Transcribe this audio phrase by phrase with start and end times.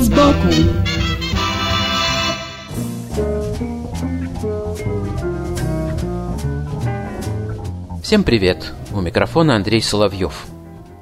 [0.00, 0.48] Вид сбоку
[8.02, 8.72] Всем привет!
[8.92, 10.46] У микрофона Андрей Соловьев.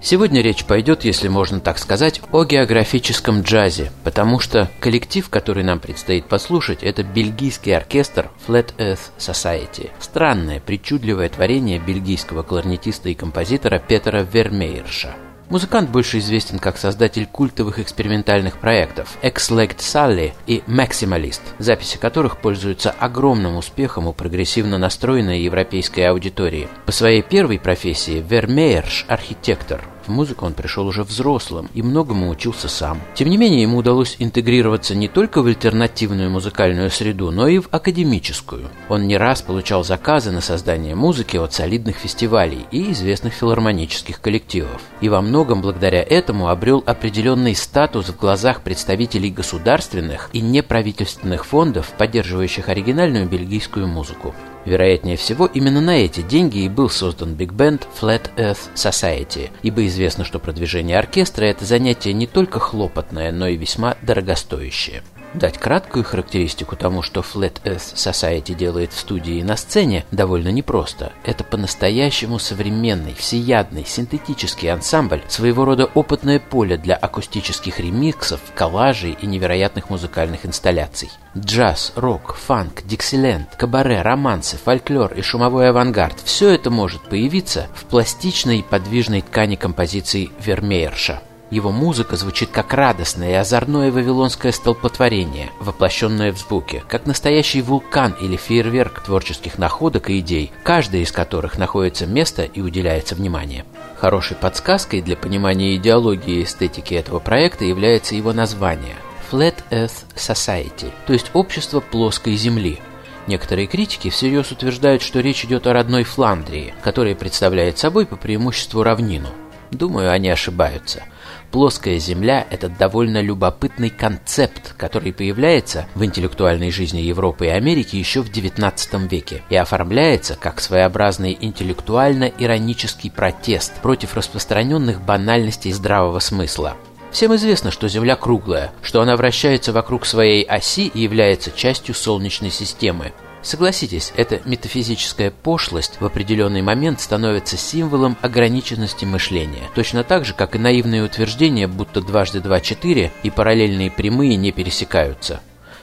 [0.00, 5.80] Сегодня речь пойдет, если можно так сказать, о географическом джазе, потому что коллектив, который нам
[5.80, 9.90] предстоит послушать, это бельгийский оркестр Flat Earth Society.
[10.00, 15.14] Странное, причудливое творение бельгийского кларнетиста и композитора Петера Вермеерша–
[15.50, 22.90] Музыкант больше известен как создатель культовых экспериментальных проектов X-Legged Sally и Maximalist, записи которых пользуются
[22.90, 26.68] огромным успехом у прогрессивно настроенной европейской аудитории.
[26.84, 32.68] По своей первой профессии Вермеерш– архитектор, в музыку он пришел уже взрослым и многому учился
[32.68, 33.00] сам.
[33.14, 37.68] Тем не менее, ему удалось интегрироваться не только в альтернативную музыкальную среду, но и в
[37.70, 38.68] академическую.
[38.88, 44.80] Он не раз получал заказы на создание музыки от солидных фестивалей и известных филармонических коллективов.
[45.00, 51.92] И во многом благодаря этому обрел определенный статус в глазах представителей государственных и неправительственных фондов,
[51.98, 54.34] поддерживающих оригинальную бельгийскую музыку.
[54.68, 60.24] Вероятнее всего, именно на эти деньги и был создан Band Flat Earth Society, ибо известно,
[60.26, 65.02] что продвижение оркестра– это занятие не только хлопотное, но и весьма дорогостоящее.
[65.34, 70.48] Дать краткую характеристику тому, что Flat Earth Society делает в студии и на сцене, довольно
[70.48, 71.12] непросто.
[71.22, 79.26] Это по-настоящему современный, всеядный, синтетический ансамбль, своего рода опытное поле для акустических ремиксов, коллажей и
[79.26, 81.10] невероятных музыкальных инсталляций.
[81.36, 87.84] Джаз, рок, фанк, диксиленд, кабаре, романсы, фольклор и шумовой авангард– все это может появиться в
[87.84, 91.20] пластичной и подвижной ткани композиций Вермеерша.
[91.50, 98.12] Его музыка звучит как радостное и озорное вавилонское столпотворение, воплощенное в звуке, как настоящий вулкан
[98.20, 103.64] или фейерверк творческих находок и идей, каждая из которых находится место и уделяется внимание.
[103.96, 108.96] Хорошей подсказкой для понимания идеологии и эстетики этого проекта является его название–
[109.30, 112.80] Flat Earth Society, то есть общество плоской Земли,
[113.28, 118.82] Некоторые критики всерьез утверждают, что речь идет о родной Фландрии, которая представляет собой по преимуществу
[118.82, 119.28] равнину.
[119.70, 121.02] Думаю, они ошибаются.
[121.50, 128.20] Плоская Земля– это довольно любопытный концепт, который появляется в интеллектуальной жизни Европы и Америки еще
[128.20, 136.76] в XIX веке и оформляется как своеобразный интеллектуально-иронический протест против распространенных банальностей здравого смысла.
[137.12, 142.50] Всем известно, что Земля круглая, что она вращается вокруг своей оси и является частью Солнечной
[142.50, 143.12] системы.
[143.42, 150.56] Согласитесь, эта метафизическая пошлость в определенный момент становится символом ограниченности мышления, точно так же, как
[150.56, 155.40] и наивные утверждения, будто дважды два– четыре и параллельные прямые не пересекаются.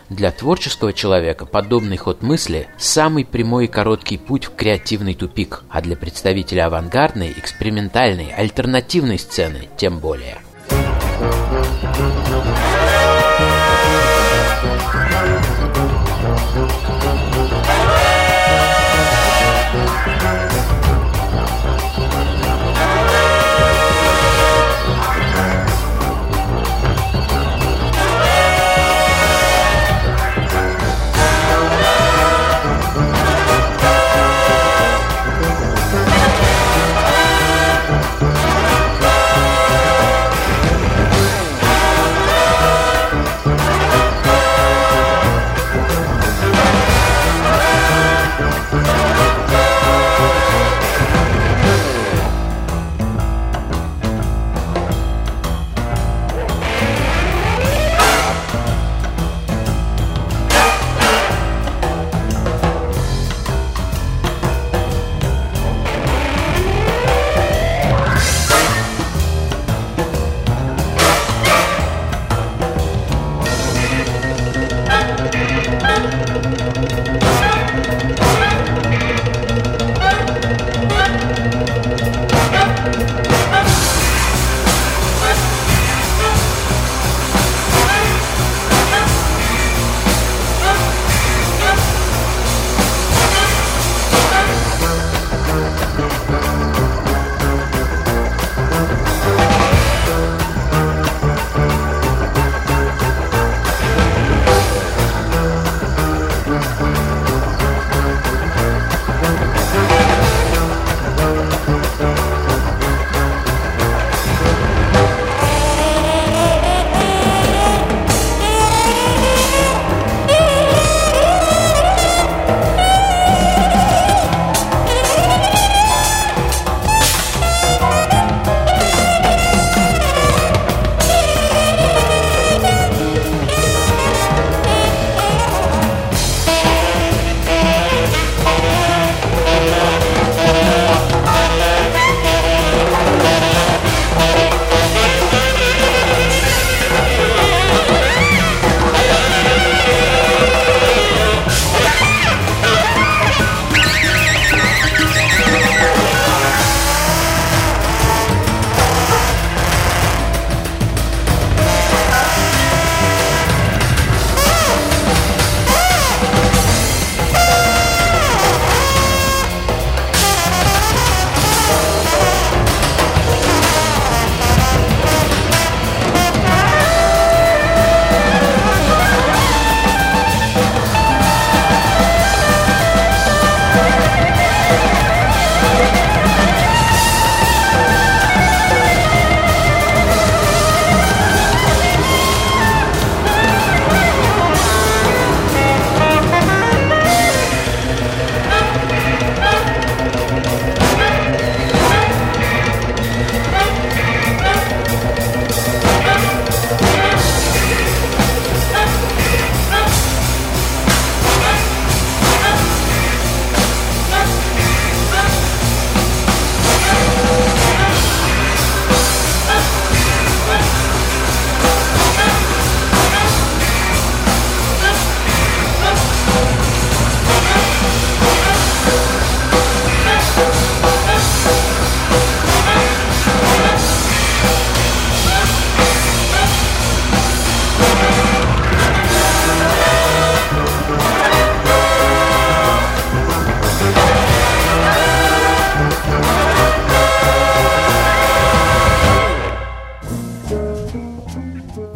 [0.09, 5.81] Для творческого человека подобный ход мысли– самый прямой и короткий путь в креативный тупик, а
[5.81, 10.37] для представителя авангардной, экспериментальной, альтернативной сцены тем более.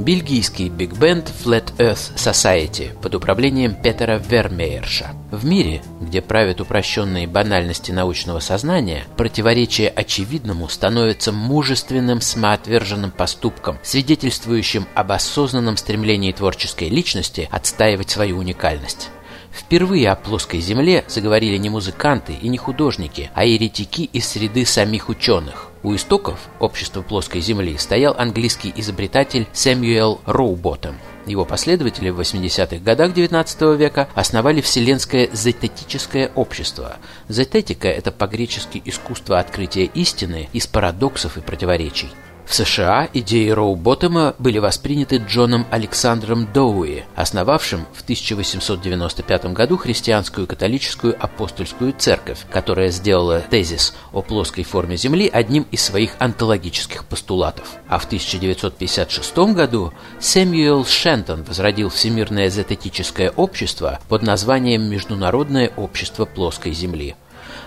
[0.09, 5.11] Бельгийский биг-бенд Flat Earth Society под управлением Петера Вермеерша.
[5.29, 14.87] В мире, где правят упрощенные банальности научного сознания, противоречие очевидному становится мужественным самоотверженным поступком, свидетельствующим
[14.95, 19.11] об осознанном стремлении творческой личности отстаивать свою уникальность.
[19.51, 25.09] Впервые о плоской Земле заговорили не музыканты и не художники, а еретики из среды самих
[25.09, 25.67] ученых.
[25.81, 30.95] У истоков общества плоской Земли стоял английский изобретатель Сэмюэл Роуботтем.
[31.25, 36.97] Его последователи в 80-х годах XIX века основали Вселенское зететическое общество.
[37.27, 42.09] Зететика– это по-гречески искусство открытия истины из парадоксов и противоречий.
[42.49, 50.47] В США идеи Роу Боттема были восприняты Джоном Александром Доуи, основавшим в 1895 году христианскую
[50.47, 57.67] католическую апостольскую церковь, которая сделала тезис о плоской форме Земли одним из своих антологических постулатов.
[57.87, 66.71] А в 1956 году Сэмюэл Шентон возродил Всемирное зететическое общество под названием Международное общество плоской
[66.71, 67.15] Земли.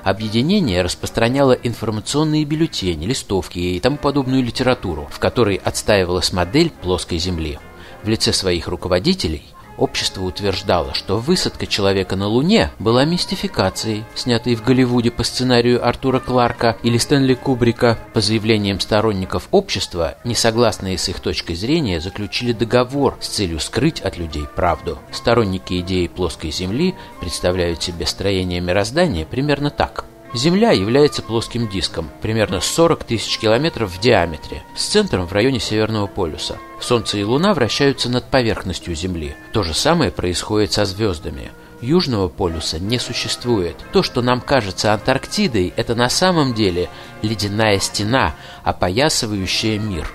[0.05, 7.59] Объединение распространяло информационные бюллетени, листовки и тому подобную литературу, в которой отстаивалась модель плоской Земли.
[8.03, 14.63] В лице своих руководителей Общество утверждало, что высадка человека на Луне была мистификацией, снятой в
[14.65, 17.99] Голливуде по сценарию Артура Кларка или Стэнли Кубрика.
[18.13, 24.19] По заявлениям сторонников общества, несогласные с их точкой зрения, заключили договор с целью скрыть от
[24.19, 24.99] людей правду.
[25.11, 32.61] Сторонники идеи плоской Земли представляют себе строение мироздания примерно так– Земля является плоским диском, примерно
[32.61, 36.57] 40 тысяч километров в диаметре, с центром в районе Северного полюса.
[36.81, 39.37] Солнце и Луна вращаются над поверхностью Земли.
[39.53, 41.53] То же самое происходит со звездами.
[41.83, 43.77] Южного полюса не существует.
[43.93, 46.89] То, что нам кажется Антарктидой, это на самом деле
[47.21, 48.35] ледяная стена,
[48.65, 50.11] опоясывающая мир.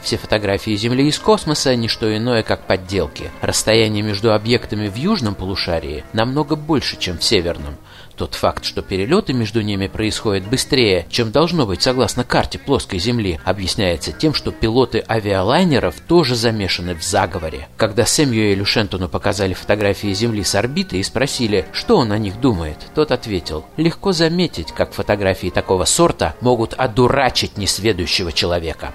[0.00, 3.32] Все фотографии Земли из космоса– не что иное, как подделки.
[3.40, 7.76] Расстояние между объектами в южном полушарии намного больше, чем в северном.
[8.16, 13.38] Тот факт, что перелеты между ними происходят быстрее, чем должно быть согласно карте плоской Земли,
[13.44, 17.68] объясняется тем, что пилоты авиалайнеров тоже замешаны в заговоре.
[17.76, 22.78] Когда Сэмюэлю Шентону показали фотографии Земли с орбиты и спросили, что он о них думает,
[22.94, 28.94] тот ответил, легко заметить, как фотографии такого сорта могут одурачить несведущего человека.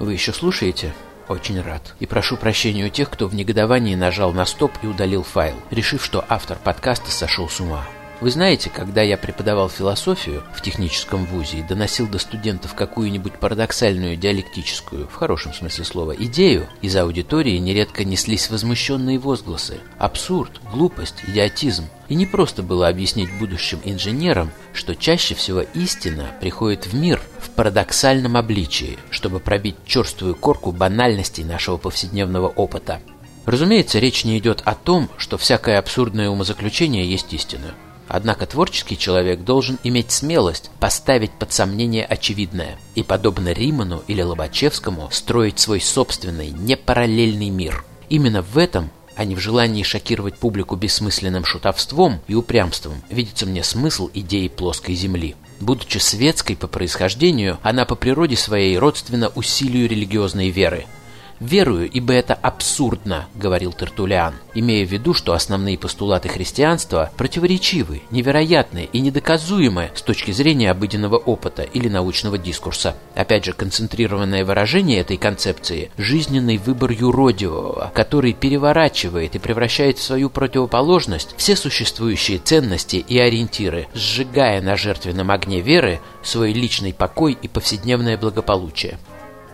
[0.00, 0.92] Вы еще слушаете?
[1.28, 1.94] Очень рад.
[2.00, 6.04] И прошу прощения у тех, кто в негодовании нажал на стоп и удалил файл, решив,
[6.04, 7.86] что автор подкаста сошел с ума.
[8.20, 14.16] Вы знаете, когда я преподавал философию в техническом вузе и доносил до студентов какую-нибудь парадоксальную
[14.16, 19.78] диалектическую, в хорошем смысле слова, идею, из аудитории нередко неслись возмущенные возгласы.
[19.98, 21.84] Абсурд, глупость, идиотизм.
[22.08, 27.50] И не просто было объяснить будущим инженерам, что чаще всего истина приходит в мир в
[27.50, 33.00] парадоксальном обличии, чтобы пробить черствую корку банальностей нашего повседневного опыта.
[33.46, 37.74] Разумеется, речь не идет о том, что всякое абсурдное умозаключение есть истина.
[38.08, 45.08] Однако творческий человек должен иметь смелость поставить под сомнение очевидное и, подобно Риману или Лобачевскому,
[45.12, 47.84] строить свой собственный, непараллельный мир.
[48.08, 53.64] Именно в этом а не в желании шокировать публику бессмысленным шутовством и упрямством, видится мне
[53.64, 55.34] смысл идеи плоской Земли.
[55.58, 60.86] Будучи светской по происхождению, она по природе своей родственна усилию религиозной веры–
[61.40, 68.88] «Верую, ибо это абсурдно»,— говорил Тертулиан, имея в виду, что основные постулаты христианства противоречивы, невероятны
[68.92, 72.96] и недоказуемы с точки зрения обыденного опыта или научного дискурса.
[73.14, 80.30] Опять же, концентрированное выражение этой концепции– жизненный выбор юродивого, который переворачивает и превращает в свою
[80.30, 87.46] противоположность все существующие ценности и ориентиры, сжигая на жертвенном огне веры свой личный покой и
[87.46, 88.98] повседневное благополучие.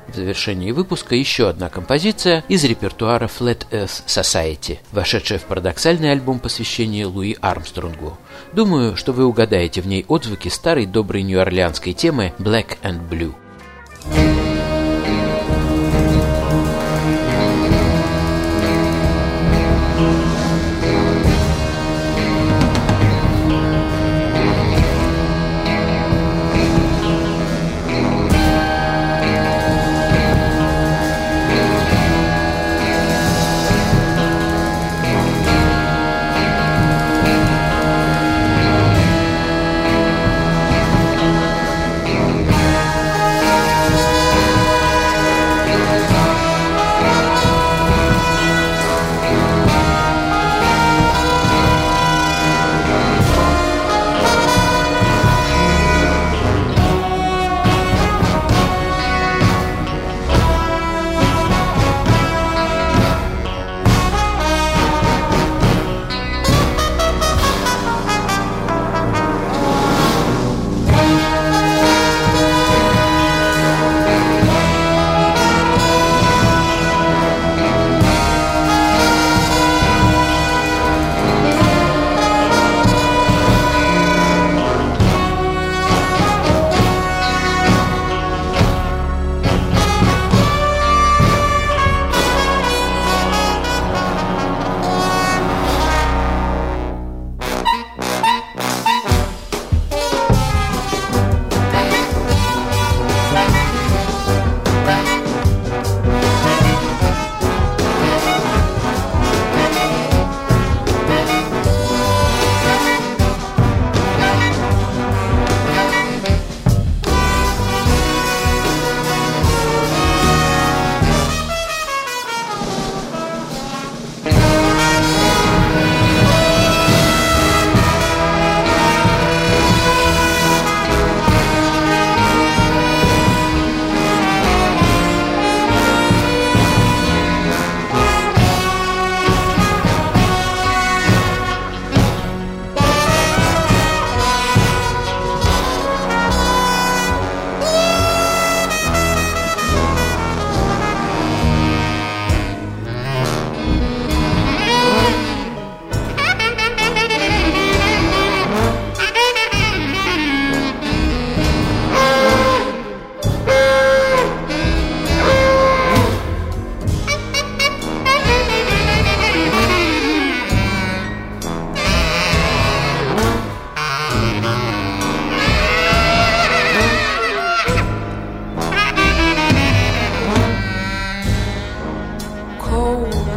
[0.09, 6.39] В завершении выпуска еще одна композиция из репертуара Flat Earth Society, вошедшая в парадоксальный альбом
[6.39, 8.19] посвящения Луи Армстронгу.
[8.53, 14.44] Думаю, что вы угадаете в ней отзвуки старой доброй нью-орлеанской темы Black and Blue.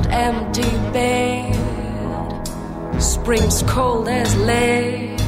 [0.07, 1.55] empty bed.
[3.01, 5.19] Spring's cold as lead.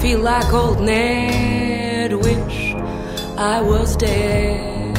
[0.00, 2.12] Feel like old Ned.
[2.12, 2.74] Wish
[3.36, 4.98] I was dead.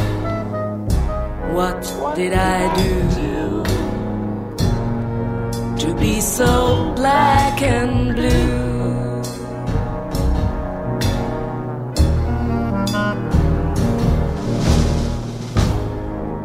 [1.53, 1.81] What
[2.15, 3.63] did I do
[5.77, 8.63] to be so black and blue?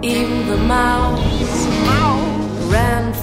[0.03, 1.28] Even the mouth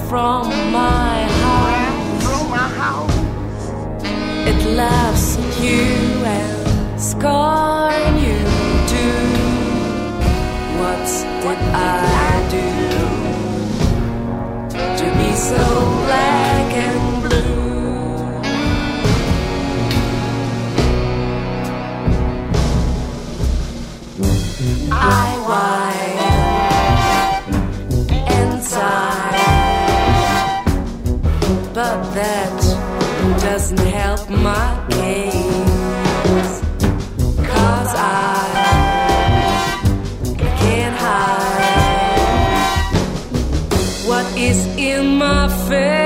[0.08, 2.24] from my house.
[2.24, 3.16] From my house.
[4.50, 7.55] It loves you and scars.
[45.68, 46.05] fail